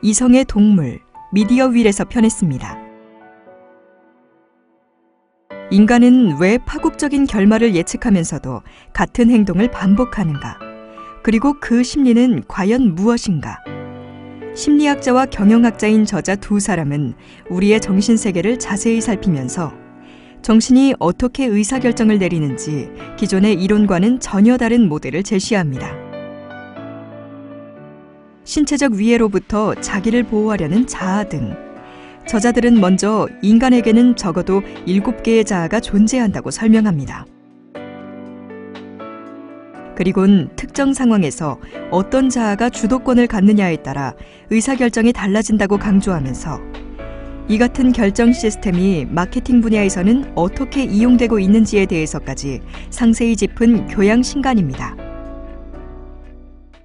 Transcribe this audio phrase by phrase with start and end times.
[0.00, 1.00] 이성의 동물
[1.32, 2.78] 미디어 윌에서 편했습니다.
[5.72, 10.60] 인간은 왜 파국적인 결말을 예측하면서도 같은 행동을 반복하는가?
[11.24, 13.58] 그리고 그 심리는 과연 무엇인가?
[14.54, 17.14] 심리학자와 경영학자인 저자 두 사람은
[17.50, 19.72] 우리의 정신세계를 자세히 살피면서
[20.42, 22.88] 정신이 어떻게 의사결정을 내리는지
[23.18, 26.07] 기존의 이론과는 전혀 다른 모델을 제시합니다.
[28.48, 31.54] 신체적 위해로부터 자기를 보호하려는 자아 등
[32.26, 37.26] 저자들은 먼저 인간에게는 적어도 7개의 자아가 존재한다고 설명합니다.
[39.94, 41.58] 그리곤 특정 상황에서
[41.90, 44.14] 어떤 자아가 주도권을 갖느냐에 따라
[44.48, 46.58] 의사결정이 달라진다고 강조하면서
[47.48, 54.96] 이 같은 결정 시스템이 마케팅 분야에서는 어떻게 이용되고 있는지에 대해서까지 상세히 짚은 교양 신간입니다.